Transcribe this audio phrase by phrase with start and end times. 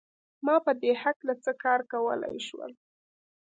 [0.45, 2.71] ما په دې هکله څه کار کولای شول